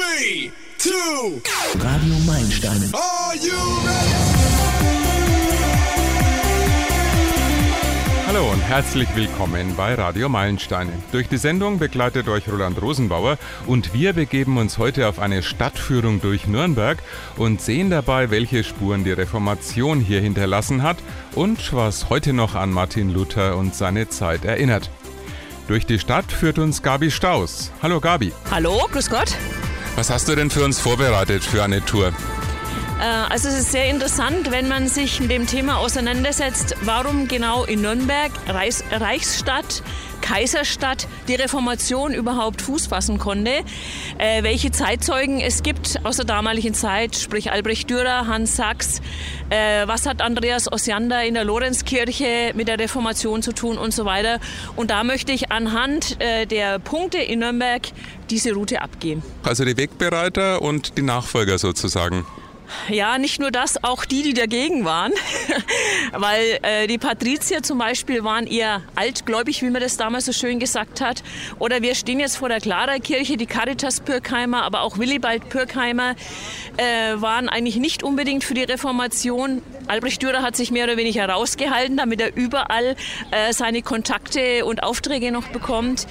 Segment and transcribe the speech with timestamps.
[0.00, 1.42] Three, two,
[1.78, 2.90] Radio Meilensteine.
[2.94, 3.52] are you
[3.84, 4.14] ready?
[8.26, 10.92] Hallo und herzlich willkommen bei Radio Meilensteine.
[11.12, 13.36] Durch die Sendung begleitet euch Roland Rosenbauer
[13.66, 16.96] und wir begeben uns heute auf eine Stadtführung durch Nürnberg
[17.36, 20.96] und sehen dabei, welche Spuren die Reformation hier hinterlassen hat
[21.34, 24.88] und was heute noch an Martin Luther und seine Zeit erinnert.
[25.68, 27.70] Durch die Stadt führt uns Gabi Staus.
[27.82, 28.32] Hallo Gabi.
[28.50, 29.36] Hallo, grüß Gott.
[29.96, 32.12] Was hast du denn für uns vorbereitet für eine Tour?
[33.00, 37.64] Äh, Also es ist sehr interessant, wenn man sich mit dem Thema auseinandersetzt, warum genau
[37.64, 39.82] in Nürnberg, Reichs Reichsstadt,
[40.20, 43.62] Kaiserstadt, die Reformation überhaupt Fuß fassen konnte,
[44.18, 49.00] äh, welche Zeitzeugen es gibt aus der damaligen Zeit, sprich Albrecht Dürer, Hans Sachs,
[49.48, 54.04] äh, was hat Andreas Osiander in der Lorenzkirche mit der Reformation zu tun und so
[54.04, 54.40] weiter.
[54.76, 57.82] Und da möchte ich anhand äh, der Punkte in Nürnberg
[58.28, 59.22] diese Route abgehen.
[59.42, 62.26] Also die Wegbereiter und die Nachfolger sozusagen.
[62.88, 65.12] Ja, nicht nur das, auch die, die dagegen waren.
[66.12, 70.58] Weil äh, die Patrizier zum Beispiel waren eher altgläubig, wie man das damals so schön
[70.58, 71.22] gesagt hat.
[71.58, 76.14] Oder wir stehen jetzt vor der Klara-Kirche, die Caritas Pürkheimer, aber auch Willibald Pürkheimer
[76.76, 79.62] äh, waren eigentlich nicht unbedingt für die Reformation.
[79.86, 82.96] Albrecht Dürer hat sich mehr oder weniger rausgehalten, damit er überall
[83.30, 86.06] äh, seine Kontakte und Aufträge noch bekommt.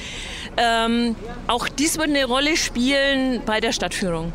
[0.58, 1.16] Ähm,
[1.47, 4.34] auch dies wird eine Rolle spielen bei der Stadtführung.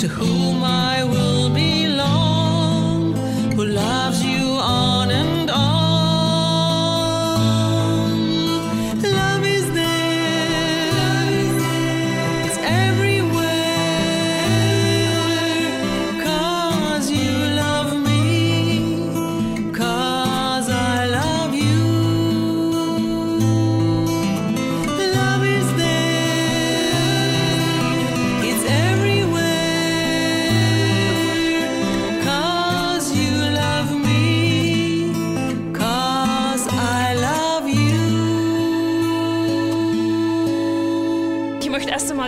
[0.00, 0.89] To whom I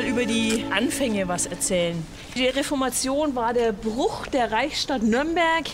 [0.02, 2.04] mal über die Anfänge was erzählen.
[2.36, 5.64] Die Reformation war der Bruch der Reichsstadt Nürnberg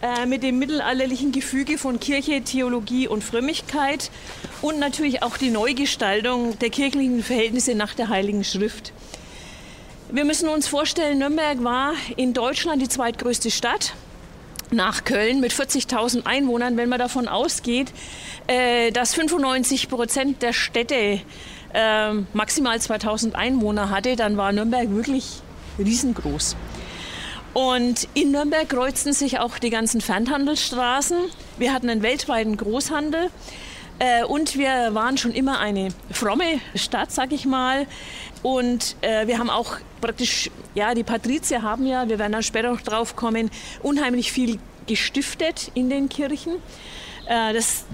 [0.00, 4.10] äh, mit dem mittelalterlichen Gefüge von Kirche, Theologie und Frömmigkeit
[4.62, 8.92] und natürlich auch die Neugestaltung der kirchlichen Verhältnisse nach der Heiligen Schrift.
[10.10, 13.94] Wir müssen uns vorstellen, Nürnberg war in Deutschland die zweitgrößte Stadt
[14.70, 16.76] nach Köln mit 40.000 Einwohnern.
[16.76, 17.92] Wenn man davon ausgeht,
[18.46, 21.20] äh, dass 95 Prozent der Städte
[21.74, 25.42] äh, maximal 2000 Einwohner hatte, dann war Nürnberg wirklich
[25.78, 26.56] riesengroß.
[27.52, 31.16] Und in Nürnberg kreuzten sich auch die ganzen Fernhandelsstraßen.
[31.56, 33.30] Wir hatten einen weltweiten Großhandel.
[34.00, 37.86] Äh, und wir waren schon immer eine fromme Stadt, sag ich mal.
[38.42, 42.70] Und äh, wir haben auch praktisch, ja, die Patrizier haben ja, wir werden dann später
[42.70, 43.50] noch drauf kommen,
[43.82, 46.54] unheimlich viel gestiftet in den Kirchen.
[47.26, 47.84] Äh, das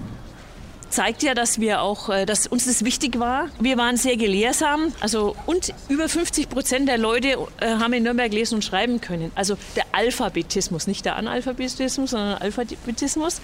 [0.91, 3.49] zeigt ja, dass wir auch, äh, dass uns das wichtig war.
[3.59, 8.31] Wir waren sehr gelehrsam, also und über 50 Prozent der Leute äh, haben in Nürnberg
[8.31, 9.31] lesen und schreiben können.
[9.35, 13.41] Also der Alphabetismus, nicht der Analphabetismus, sondern der Alphabetismus.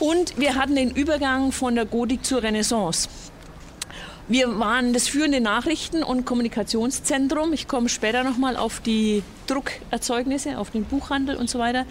[0.00, 3.08] Und wir hatten den Übergang von der Gotik zur Renaissance.
[4.28, 7.52] Wir waren das führende Nachrichten- und Kommunikationszentrum.
[7.52, 11.84] Ich komme später nochmal auf die Druckerzeugnisse, auf den Buchhandel und so weiter.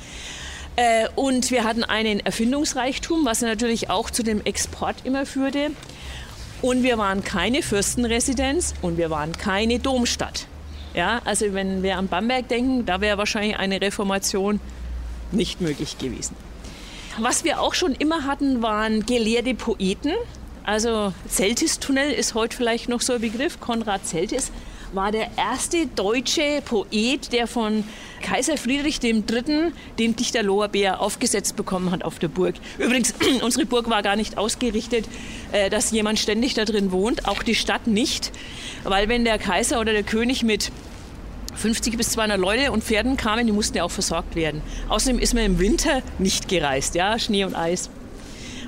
[0.76, 5.72] Äh, und wir hatten einen Erfindungsreichtum, was natürlich auch zu dem Export immer führte.
[6.62, 10.48] Und wir waren keine Fürstenresidenz und wir waren keine Domstadt.
[10.94, 14.60] Ja, also wenn wir an Bamberg denken, da wäre wahrscheinlich eine Reformation
[15.32, 16.36] nicht möglich gewesen.
[17.18, 20.14] Was wir auch schon immer hatten, waren gelehrte Poeten.
[20.64, 23.60] Also Zeltis-Tunnel ist heute vielleicht noch so ein Begriff.
[23.60, 24.52] Konrad Zeltis
[24.94, 27.84] war der erste deutsche Poet, der von
[28.22, 29.72] Kaiser Friedrich III.
[29.98, 32.56] den Dichter Lorbeer aufgesetzt bekommen hat auf der Burg.
[32.78, 35.08] Übrigens, unsere Burg war gar nicht ausgerichtet,
[35.52, 38.32] äh, dass jemand ständig da drin wohnt, auch die Stadt nicht,
[38.84, 40.72] weil wenn der Kaiser oder der König mit
[41.56, 44.62] 50 bis 200 Leute und Pferden kamen, die mussten ja auch versorgt werden.
[44.90, 47.90] Außerdem ist man im Winter nicht gereist, ja, Schnee und Eis.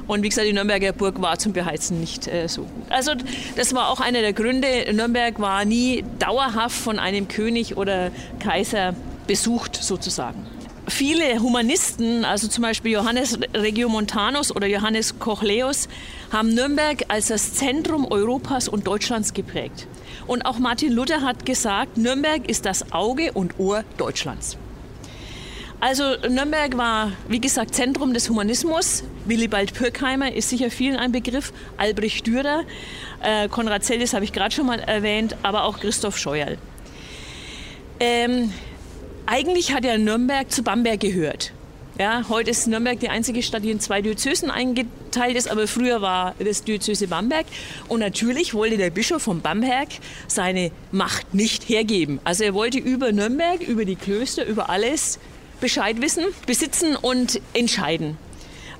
[0.08, 2.92] Und wie gesagt, die Nürnberger Burg war zum Beheizen nicht äh, so gut.
[2.92, 3.14] Also
[3.56, 4.68] das war auch einer der Gründe.
[4.94, 8.96] Nürnberg war nie dauerhaft von einem König oder Kaiser
[9.28, 10.46] besucht sozusagen.
[10.88, 15.88] Viele Humanisten, also zum Beispiel Johannes Regiomontanus oder Johannes Kochleus,
[16.32, 19.88] haben Nürnberg als das Zentrum Europas und Deutschlands geprägt.
[20.28, 24.58] Und auch Martin Luther hat gesagt, Nürnberg ist das Auge und Ohr Deutschlands.
[25.85, 29.03] Also Nürnberg war, wie gesagt, Zentrum des Humanismus.
[29.25, 31.51] Willibald Pürkheimer ist sicher vielen ein Begriff.
[31.75, 32.63] Albrecht Dürer,
[33.21, 36.57] äh, Konrad Zellis habe ich gerade schon mal erwähnt, aber auch Christoph Scheuerl.
[38.00, 38.53] Ähm,
[39.25, 41.51] eigentlich hat ja Nürnberg zu Bamberg gehört.
[42.00, 46.01] Ja, heute ist Nürnberg die einzige Stadt, die in zwei Diözesen eingeteilt ist, aber früher
[46.01, 47.45] war das Diözese Bamberg.
[47.89, 49.89] Und natürlich wollte der Bischof von Bamberg
[50.30, 52.21] seine Macht nicht hergeben.
[52.24, 55.19] Also er wollte über Nürnberg, über die Klöster, über alles
[55.63, 58.18] Bescheid wissen, besitzen und entscheiden.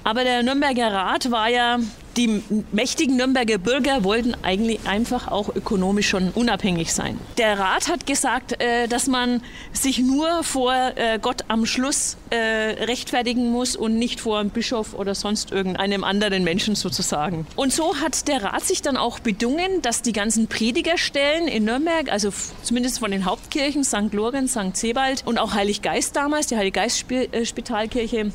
[0.03, 1.80] Aber der Nürnberger Rat war ja,
[2.18, 7.19] die mächtigen Nürnberger Bürger wollten eigentlich einfach auch ökonomisch schon unabhängig sein.
[7.38, 12.36] Der Rat hat gesagt, äh, dass man sich nur vor äh, Gott am Schluss äh,
[12.38, 17.48] rechtfertigen muss und nicht vor einem Bischof oder sonst irgendeinem anderen Menschen sozusagen.
[17.56, 22.12] Und so hat der Rat sich dann auch bedungen, dass die ganzen Predigerstellen in Nürnberg,
[22.12, 22.29] also
[22.62, 24.13] zumindest von den Hauptkirchen, St.
[24.13, 24.75] Lorenz, St.
[24.75, 27.05] Sebald und auch Heilig Geist damals, die Heilig Geist
[27.43, 28.32] Spitalkirche,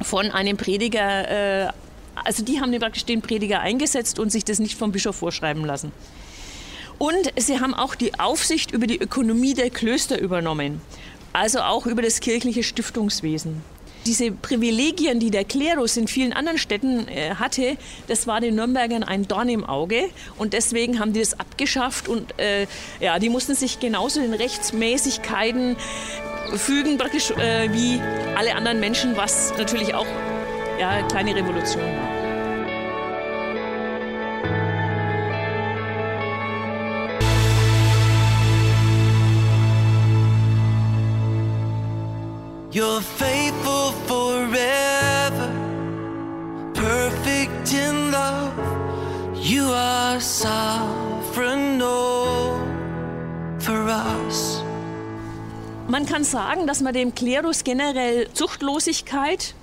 [0.00, 1.72] von einem Prediger, äh,
[2.24, 5.92] also die haben praktisch den Prediger eingesetzt und sich das nicht vom Bischof vorschreiben lassen.
[6.98, 10.80] Und sie haben auch die Aufsicht über die Ökonomie der Klöster übernommen,
[11.32, 13.62] also auch über das kirchliche Stiftungswesen.
[14.06, 19.02] Diese Privilegien, die der Klerus in vielen anderen Städten äh, hatte, das war den Nürnbergern
[19.02, 20.08] ein Dorn im Auge
[20.38, 22.66] und deswegen haben die das abgeschafft und äh,
[23.00, 25.76] ja, die mussten sich genauso den Rechtsmäßigkeiten
[26.56, 28.00] fügen, praktisch äh, wie
[28.36, 30.06] alle anderen Menschen, was natürlich auch
[30.78, 32.18] ja, eine kleine Revolution war.
[42.70, 45.50] You're faithful forever,
[46.74, 48.52] perfect in love.
[49.34, 52.68] You are sovereign over
[54.26, 54.62] us.
[55.88, 59.54] Man kann sagen, dass man dem Klerus generell Zuchtlosigkeit,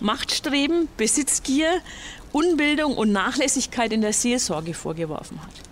[0.00, 1.80] Machtstreben, Besitzgier,
[2.32, 5.68] Unbildung und Nachlässigkeit in der Seelsorge vorgeworfen hat.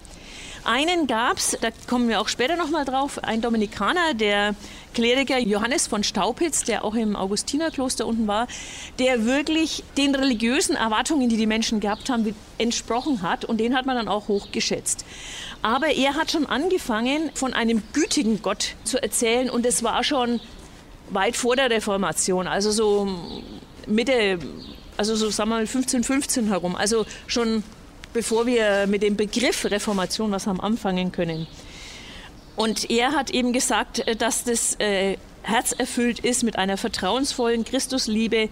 [0.65, 4.57] Einen gab es, da kommen wir auch später nochmal drauf, ein Dominikaner, der
[4.95, 8.49] Kleriker Johannes von Staupitz, der auch im Augustinerkloster unten war,
[8.99, 13.87] der wirklich den religiösen Erwartungen, die die Menschen gehabt haben, entsprochen hat und den hat
[13.87, 15.05] man dann auch hochgeschätzt.
[15.63, 20.41] Aber er hat schon angefangen, von einem gütigen Gott zu erzählen und es war schon
[21.11, 23.09] weit vor der Reformation, also so
[23.87, 24.39] Mitte,
[24.97, 27.63] also so sagen wir mal 1515 herum, also schon
[28.13, 31.47] bevor wir mit dem Begriff Reformation was haben anfangen können.
[32.57, 38.49] Und er hat eben gesagt, äh, dass das äh, herzerfüllt ist mit einer vertrauensvollen Christusliebe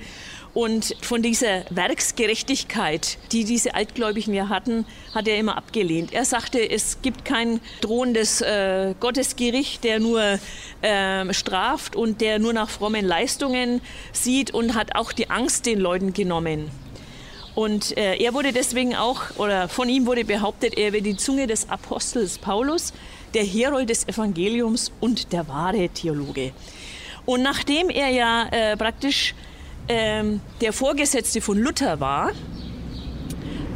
[0.54, 6.12] und von dieser Werksgerechtigkeit, die diese Altgläubigen ja hatten, hat er immer abgelehnt.
[6.12, 10.38] Er sagte, es gibt kein drohendes äh, Gottesgericht, der nur
[10.80, 13.80] äh, straft und der nur nach frommen Leistungen
[14.12, 16.70] sieht und hat auch die Angst den Leuten genommen.
[17.56, 21.48] Und äh, er wurde deswegen auch, oder von ihm wurde behauptet, er wäre die Zunge
[21.48, 22.92] des Apostels Paulus,
[23.32, 26.52] der Herold des Evangeliums und der wahre Theologe.
[27.26, 29.34] Und nachdem er ja äh, praktisch
[29.88, 32.32] ähm, der Vorgesetzte von Luther war,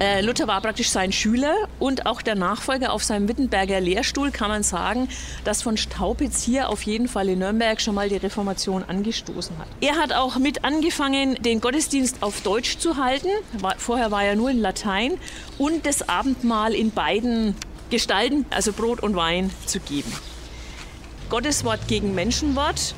[0.00, 4.48] äh, Luther war praktisch sein Schüler und auch der Nachfolger auf seinem Wittenberger Lehrstuhl, kann
[4.48, 5.08] man sagen,
[5.42, 9.66] dass von Staupitz hier auf jeden Fall in Nürnberg schon mal die Reformation angestoßen hat.
[9.80, 13.28] Er hat auch mit angefangen, den Gottesdienst auf Deutsch zu halten.
[13.54, 15.14] War, vorher war er nur in Latein
[15.58, 17.56] und das Abendmahl in beiden
[17.90, 20.12] Gestalten, also Brot und Wein, zu geben.
[21.28, 22.94] Gotteswort gegen Menschenwort,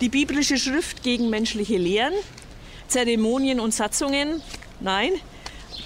[0.00, 2.14] die biblische Schrift gegen menschliche Lehren,
[2.90, 4.42] Zeremonien und Satzungen,
[4.80, 5.12] nein,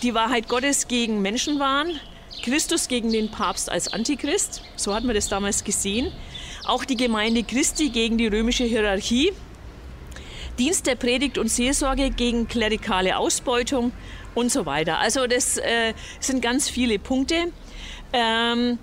[0.02, 2.00] die Wahrheit Gottes gegen Menschenwahn,
[2.42, 6.10] Christus gegen den Papst als Antichrist, so hat man das damals gesehen,
[6.66, 9.32] auch die Gemeinde Christi gegen die römische Hierarchie,
[10.58, 13.92] Dienst der Predigt und Seelsorge gegen klerikale Ausbeutung
[14.34, 14.98] und so weiter.
[14.98, 17.52] Also das äh, sind ganz viele Punkte.
[18.12, 18.78] Ähm,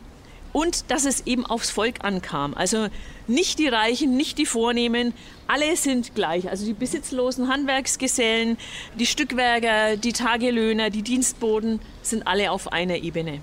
[0.53, 2.53] und dass es eben aufs Volk ankam.
[2.53, 2.87] Also
[3.27, 5.13] nicht die Reichen, nicht die Vornehmen,
[5.47, 6.49] alle sind gleich.
[6.49, 8.57] Also die besitzlosen Handwerksgesellen,
[8.97, 13.41] die Stückwerker, die Tagelöhner, die Dienstboten sind alle auf einer Ebene.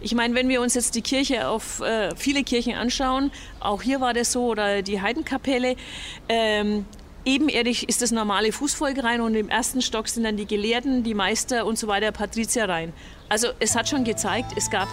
[0.00, 4.00] Ich meine, wenn wir uns jetzt die Kirche auf äh, viele Kirchen anschauen, auch hier
[4.00, 5.76] war das so, oder die Heidenkapelle,
[6.28, 6.84] ähm,
[7.24, 11.14] ebenerdig ist das normale Fußvolk rein und im ersten Stock sind dann die Gelehrten, die
[11.14, 12.92] Meister und so weiter, Patrizier rein.
[13.28, 14.88] Also es hat schon gezeigt, es gab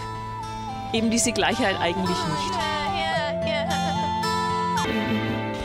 [0.93, 2.59] eben diese Gleichheit eigentlich nicht.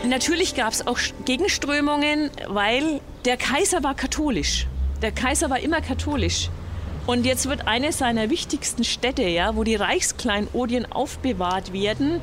[0.07, 4.67] Natürlich gab es auch Gegenströmungen, weil der Kaiser war katholisch.
[5.03, 6.51] Der Kaiser war immer katholisch.
[7.07, 12.21] Und jetzt wird eine seiner wichtigsten Städte, ja, wo die Reichskleinodien aufbewahrt werden,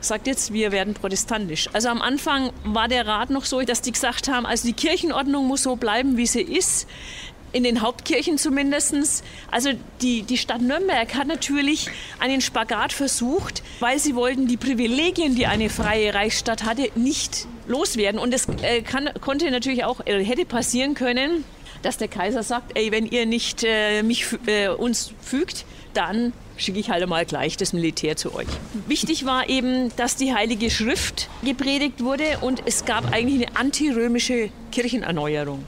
[0.00, 1.68] sagt jetzt, wir werden protestantisch.
[1.72, 5.46] Also am Anfang war der Rat noch so, dass die gesagt haben, also die Kirchenordnung
[5.46, 6.86] muss so bleiben, wie sie ist
[7.52, 9.24] in den Hauptkirchen zumindest.
[9.50, 11.88] Also die, die Stadt Nürnberg hat natürlich
[12.18, 18.20] einen Spagat versucht, weil sie wollten die Privilegien, die eine freie Reichsstadt hatte, nicht loswerden.
[18.20, 21.44] Und es äh, kann, konnte natürlich auch, äh, hätte passieren können,
[21.82, 25.64] dass der Kaiser sagt, ey, wenn ihr nicht äh, mich, äh, uns fügt,
[25.94, 28.48] dann schicke ich halt mal gleich das Militär zu euch.
[28.86, 34.50] Wichtig war eben, dass die Heilige Schrift gepredigt wurde und es gab eigentlich eine antirömische
[34.72, 35.64] Kirchenerneuerung.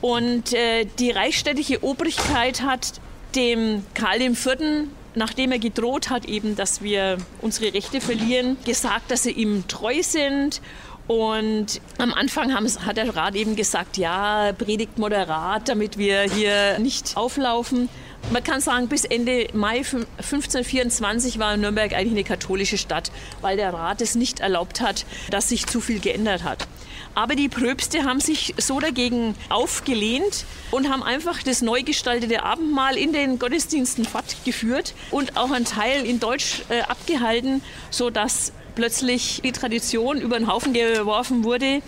[0.00, 3.00] Und äh, die reichsstädtische Obrigkeit hat
[3.34, 9.24] dem Karl IV., nachdem er gedroht hat, eben, dass wir unsere Rechte verlieren, gesagt, dass
[9.24, 10.60] sie ihm treu sind.
[11.08, 16.78] Und am Anfang haben, hat der Rat eben gesagt, ja, predigt moderat, damit wir hier
[16.78, 17.88] nicht auflaufen.
[18.30, 23.10] Man kann sagen, bis Ende Mai 1524 war Nürnberg eigentlich eine katholische Stadt,
[23.40, 26.68] weil der Rat es nicht erlaubt hat, dass sich zu viel geändert hat.
[27.14, 32.98] Aber die Pröbste haben sich so dagegen aufgelehnt und haben einfach das neu gestaltete Abendmahl
[32.98, 39.52] in den Gottesdiensten fortgeführt und auch einen Teil in Deutsch äh, abgehalten, sodass plötzlich die
[39.52, 41.82] Tradition über den Haufen geworfen wurde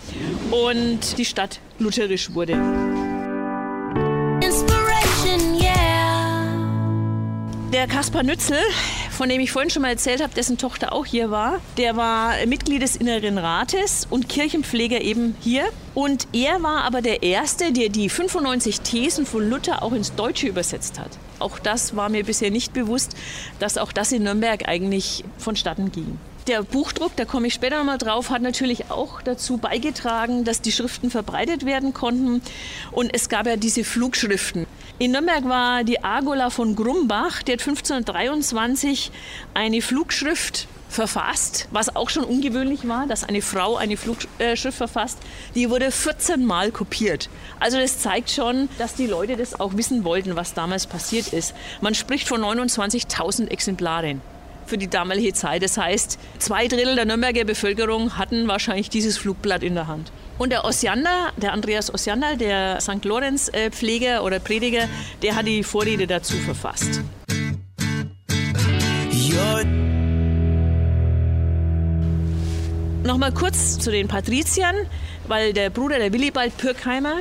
[0.50, 2.79] und die Stadt lutherisch wurde.
[7.80, 8.58] Der Kaspar Nützel,
[9.10, 12.34] von dem ich vorhin schon mal erzählt habe, dessen Tochter auch hier war, der war
[12.44, 15.64] Mitglied des Inneren Rates und Kirchenpfleger eben hier.
[15.94, 20.46] Und er war aber der Erste, der die 95 Thesen von Luther auch ins Deutsche
[20.46, 21.08] übersetzt hat.
[21.38, 23.16] Auch das war mir bisher nicht bewusst,
[23.60, 26.18] dass auch das in Nürnberg eigentlich vonstatten ging.
[26.50, 30.60] Der Buchdruck, da komme ich später noch mal drauf, hat natürlich auch dazu beigetragen, dass
[30.60, 32.42] die Schriften verbreitet werden konnten.
[32.90, 34.66] Und es gab ja diese Flugschriften.
[34.98, 39.12] In Nürnberg war die Agola von Grumbach, die hat 1523
[39.54, 45.18] eine Flugschrift verfasst, was auch schon ungewöhnlich war, dass eine Frau eine Flugschrift verfasst.
[45.54, 47.28] Die wurde 14 Mal kopiert.
[47.60, 51.54] Also das zeigt schon, dass die Leute das auch wissen wollten, was damals passiert ist.
[51.80, 54.20] Man spricht von 29.000 Exemplaren
[54.70, 55.62] für die damalige Zeit.
[55.62, 60.12] Das heißt, zwei Drittel der Nürnberger Bevölkerung hatten wahrscheinlich dieses Flugblatt in der Hand.
[60.38, 63.04] Und der Osiander, der Andreas Osiander, der St.
[63.04, 64.88] Lorenz-Pfleger oder Prediger,
[65.22, 67.02] der hat die Vorrede dazu verfasst.
[73.02, 74.76] Nochmal kurz zu den Patriziern,
[75.26, 77.16] weil der Bruder, der Willibald Pürkheimer,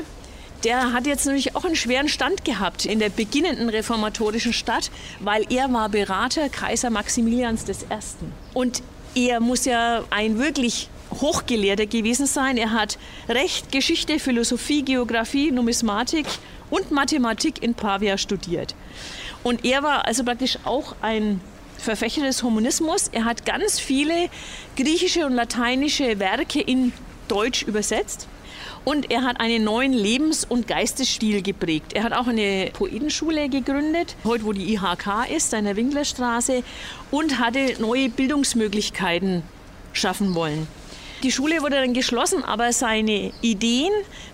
[0.63, 5.45] der hat jetzt nämlich auch einen schweren Stand gehabt in der beginnenden reformatorischen Stadt, weil
[5.51, 7.73] er war Berater Kaiser Maximilians I.
[8.53, 8.81] Und
[9.15, 10.89] er muss ja ein wirklich
[11.21, 12.57] Hochgelehrter gewesen sein.
[12.57, 12.97] Er hat
[13.27, 16.25] Recht, Geschichte, Philosophie, Geographie, Numismatik
[16.69, 18.75] und Mathematik in Pavia studiert.
[19.43, 21.41] Und er war also praktisch auch ein
[21.77, 23.07] Verfechter des Humanismus.
[23.07, 24.29] Er hat ganz viele
[24.75, 26.91] griechische und lateinische Werke in
[27.27, 28.27] Deutsch übersetzt.
[28.85, 31.93] Und er hat einen neuen Lebens- und Geistesstil geprägt.
[31.93, 36.63] Er hat auch eine Poetenschule gegründet, heute wo die IHK ist, an der Winklerstraße,
[37.11, 39.43] und hatte neue Bildungsmöglichkeiten
[39.93, 40.67] schaffen wollen.
[41.21, 43.91] Die Schule wurde dann geschlossen, aber seine Ideen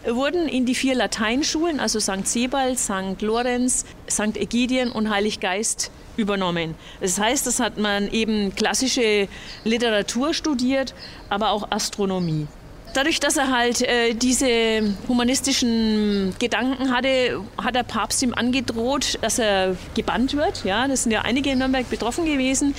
[0.07, 2.27] wurden in die vier Lateinschulen, also St.
[2.27, 3.21] Sebald, St.
[3.21, 4.37] Lorenz, St.
[4.37, 6.75] Ägidien und Heilig Geist, übernommen.
[7.01, 9.27] Das heißt, das hat man eben klassische
[9.63, 10.93] Literatur studiert,
[11.29, 12.47] aber auch Astronomie.
[12.95, 19.37] Dadurch, dass er halt äh, diese humanistischen Gedanken hatte, hat der Papst ihm angedroht, dass
[19.37, 20.63] er gebannt wird.
[20.63, 22.73] Ja, das sind ja einige in Nürnberg betroffen gewesen.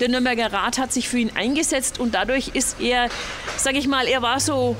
[0.00, 3.10] Der Nürnberger Rat hat sich für ihn eingesetzt und dadurch ist er,
[3.58, 4.74] sage ich mal, er war so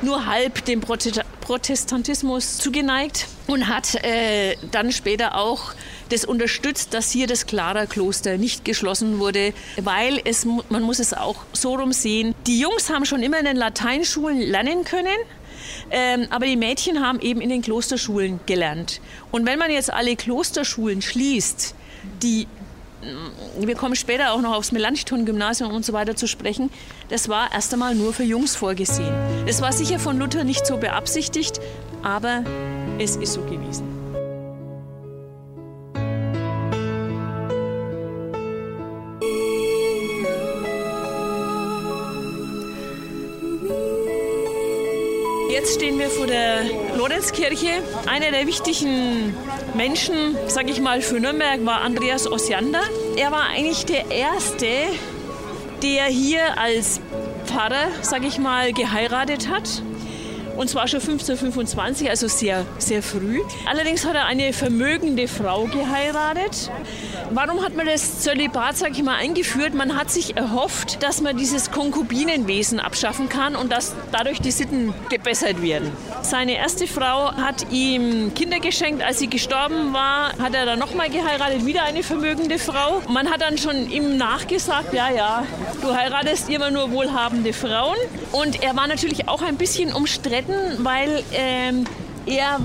[0.00, 0.80] nur halb dem
[1.40, 5.72] Protestantismus zugeneigt und hat äh, dann später auch
[6.10, 11.44] das unterstützt, dass hier das Clara-Kloster nicht geschlossen wurde, weil es, man muss es auch
[11.52, 15.08] so rum sehen, die Jungs haben schon immer in den Lateinschulen lernen können,
[15.90, 19.00] ähm, aber die Mädchen haben eben in den Klosterschulen gelernt.
[19.30, 21.74] Und wenn man jetzt alle Klosterschulen schließt,
[22.22, 22.46] die
[23.58, 26.70] wir kommen später auch noch aufs Melanchthon-Gymnasium und so weiter zu sprechen,
[27.08, 29.14] das war erst einmal nur für Jungs vorgesehen.
[29.46, 31.60] Das war sicher von Luther nicht so beabsichtigt,
[32.02, 32.44] aber
[32.98, 34.00] es ist so gewesen.
[45.50, 46.62] Jetzt stehen wir vor der
[46.96, 47.82] Lorenzkirche.
[48.06, 49.34] Einer der wichtigen
[49.74, 52.82] Menschen, sage ich mal, für Nürnberg war Andreas Osiander.
[53.16, 54.66] Er war eigentlich der Erste,
[55.82, 57.00] der hier als
[57.46, 59.82] Pfarrer, sage ich mal, geheiratet hat.
[60.56, 63.40] Und zwar schon 1525, also sehr, sehr früh.
[63.66, 66.70] Allerdings hat er eine vermögende Frau geheiratet.
[67.32, 69.74] Warum hat man das Zölibat, sag ich mal, eingeführt?
[69.74, 74.92] Man hat sich erhofft, dass man dieses Konkubinenwesen abschaffen kann und dass dadurch die Sitten
[75.08, 75.92] gebessert werden.
[76.22, 79.02] Seine erste Frau hat ihm Kinder geschenkt.
[79.02, 83.00] Als sie gestorben war, hat er dann nochmal geheiratet, wieder eine vermögende Frau.
[83.08, 85.44] Man hat dann schon ihm nachgesagt, ja, ja,
[85.82, 87.96] du heiratest immer nur wohlhabende Frauen.
[88.32, 91.84] Und er war natürlich auch ein bisschen umstritten reden, weil ähm,
[92.26, 92.58] er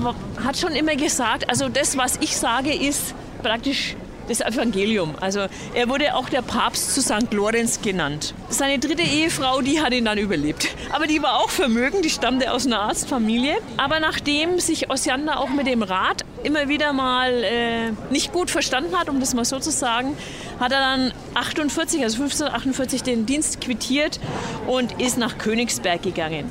[0.44, 3.96] hat schon immer gesagt, also das, was ich sage, ist praktisch
[4.28, 5.14] das Evangelium.
[5.20, 7.32] Also er wurde auch der Papst zu St.
[7.32, 8.34] Lorenz genannt.
[8.48, 10.68] Seine dritte Ehefrau, die hat ihn dann überlebt.
[10.92, 13.56] Aber die war auch vermögend, die stammte aus einer Arztfamilie.
[13.76, 18.96] Aber nachdem sich Osiander auch mit dem Rat immer wieder mal äh, nicht gut verstanden
[18.98, 20.16] hat, um das mal so zu sagen,
[20.58, 24.18] hat er dann 48, also 1548 den Dienst quittiert
[24.66, 26.50] und ist nach Königsberg gegangen.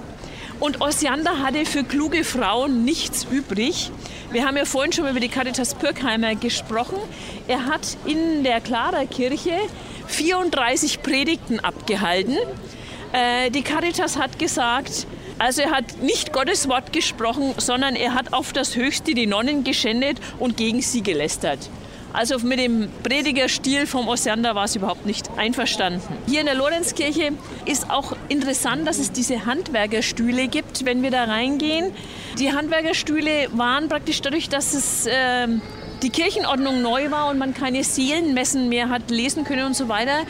[0.60, 3.92] Und Osiander hatte für kluge Frauen nichts übrig.
[4.32, 6.98] Wir haben ja vorhin schon über die Caritas Pürkheimer gesprochen.
[7.48, 9.58] Er hat in der Klarerkirche
[10.08, 12.38] 34 Predigten abgehalten.
[13.12, 18.34] Äh, die Caritas hat gesagt, also er hat nicht Gottes Wort gesprochen, sondern er hat
[18.34, 21.70] auf das Höchste die Nonnen geschändet und gegen sie gelästert.
[22.16, 26.02] Also mit dem Predigerstil vom Osiander war es überhaupt nicht einverstanden.
[26.28, 27.34] Hier in der Lorenzkirche
[27.66, 31.92] ist auch interessant, dass es diese Handwerkerstühle gibt, wenn wir da reingehen.
[32.40, 35.48] Die Handwerkerstühle waren praktisch dadurch, dass es äh,
[36.04, 40.26] die Kirchenordnung neu war und man keine Seelenmessen mehr hat lesen können und so weiter,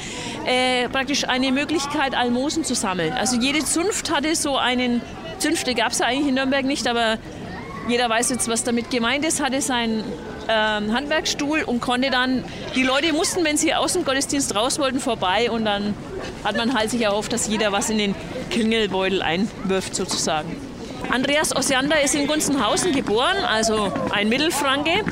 [0.47, 3.13] äh, praktisch eine Möglichkeit, Almosen zu sammeln.
[3.13, 5.01] Also jede Zunft hatte so einen,
[5.37, 7.17] Zünfte gab es ja eigentlich in Nürnberg nicht, aber
[7.87, 10.03] jeder weiß jetzt, was damit gemeint ist, hatte sein
[10.47, 12.43] ähm, Handwerksstuhl und konnte dann,
[12.75, 15.93] die Leute mussten, wenn sie aus dem Gottesdienst raus wollten, vorbei und dann
[16.43, 18.15] hat man halt sich erhofft, dass jeder was in den
[18.49, 20.55] Klingelbeutel einwirft sozusagen.
[21.11, 25.03] Andreas Osiander ist in Gunzenhausen geboren, also ein Mittelfranke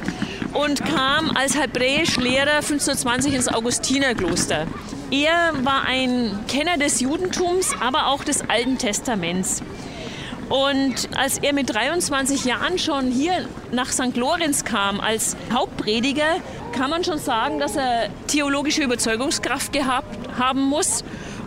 [0.53, 4.67] und kam als Hebräisch-Lehrer 1520 ins Augustinerkloster.
[5.11, 9.61] Er war ein Kenner des Judentums, aber auch des Alten Testaments.
[10.49, 14.15] Und als er mit 23 Jahren schon hier nach St.
[14.15, 16.37] Lorenz kam als Hauptprediger,
[16.73, 21.03] kann man schon sagen, dass er theologische Überzeugungskraft gehabt haben muss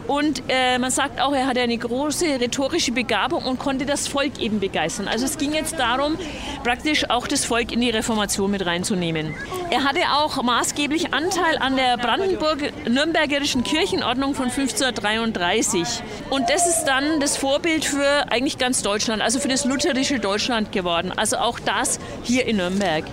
[0.07, 4.39] und äh, man sagt auch, er hatte eine große rhetorische Begabung und konnte das Volk
[4.41, 5.09] eben begeistern.
[5.09, 6.17] Also es ging jetzt darum,
[6.63, 9.35] praktisch auch das Volk in die Reformation mit reinzunehmen.
[9.71, 16.03] Er hatte auch maßgeblich Anteil an der Brandenburg-Nürnbergerischen Kirchenordnung von 1533.
[16.31, 20.73] Und das ist dann das Vorbild für eigentlich ganz Deutschland, also für das lutherische Deutschland
[20.73, 21.13] geworden.
[21.17, 23.05] Also auch das hier in Nürnberg.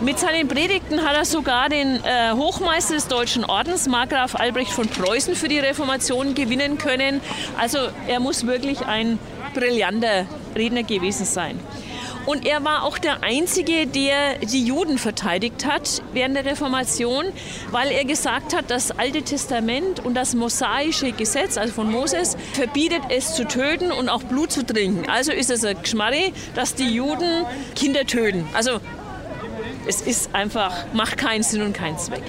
[0.00, 4.88] Mit seinen Predigten hat er sogar den äh, Hochmeister des Deutschen Ordens, Markgraf Albrecht von
[4.88, 7.20] Preußen, für die Reformation gewinnen können.
[7.58, 7.78] Also
[8.08, 9.18] er muss wirklich ein
[9.54, 10.26] brillanter
[10.56, 11.58] Redner gewesen sein.
[12.26, 17.26] Und er war auch der Einzige, der die Juden verteidigt hat während der Reformation,
[17.70, 23.02] weil er gesagt hat, das Alte Testament und das mosaische Gesetz, also von Moses, verbietet
[23.10, 25.08] es zu töten und auch Blut zu trinken.
[25.08, 28.48] Also ist es ein Geschmarri, dass die Juden Kinder töten.
[28.54, 28.80] Also
[29.86, 32.22] es ist einfach, macht keinen Sinn und keinen Zweck.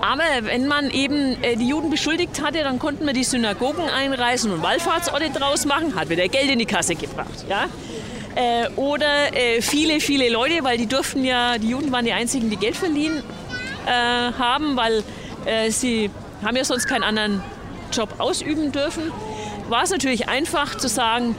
[0.00, 4.50] Aber wenn man eben äh, die Juden beschuldigt hatte, dann konnten wir die Synagogen einreißen
[4.50, 7.46] und Wallfahrtsorte draus machen, hat wieder Geld in die Kasse gebracht.
[7.48, 7.66] Ja?
[8.34, 12.50] Äh, oder äh, viele, viele Leute, weil die durften ja, die Juden waren die einzigen,
[12.50, 13.22] die Geld verliehen
[13.86, 15.04] haben, weil
[15.68, 16.10] sie
[16.42, 17.42] haben ja sonst keinen anderen
[17.92, 19.12] Job ausüben dürfen.
[19.68, 21.36] War es natürlich einfach zu sagen,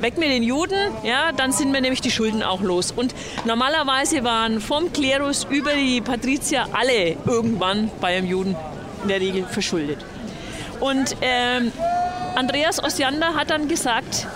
[0.00, 2.92] weg mit den Juden, ja, dann sind wir nämlich die Schulden auch los.
[2.92, 8.56] Und normalerweise waren vom Klerus über die Patrizier alle irgendwann bei einem Juden
[9.02, 9.98] in der Regel verschuldet.
[10.80, 11.72] Und ähm,
[12.34, 14.26] Andreas Osiander hat dann gesagt,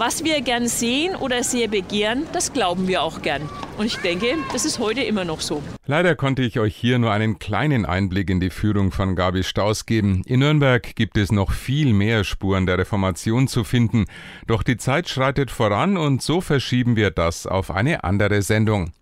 [0.00, 3.42] was wir gern sehen oder sehr begehren, das glauben wir auch gern.
[3.76, 5.62] Und ich denke, das ist heute immer noch so.
[5.86, 9.84] Leider konnte ich euch hier nur einen kleinen Einblick in die Führung von Gabi Staus
[9.84, 10.22] geben.
[10.24, 14.06] In Nürnberg gibt es noch viel mehr Spuren der Reformation zu finden.
[14.46, 18.92] Doch die Zeit schreitet voran und so verschieben wir das auf eine andere Sendung.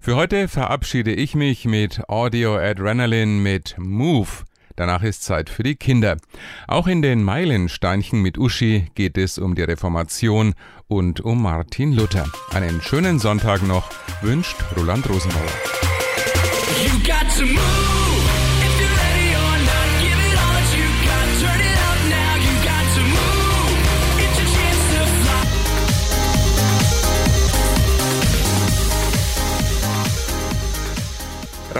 [0.00, 4.47] Für heute verabschiede ich mich mit Audio Adrenaline mit Move.
[4.78, 6.18] Danach ist Zeit für die Kinder.
[6.68, 10.54] Auch in den Meilensteinchen mit Uschi geht es um die Reformation
[10.86, 12.26] und um Martin Luther.
[12.52, 13.90] Einen schönen Sonntag noch
[14.22, 15.42] wünscht Roland Rosenbauer.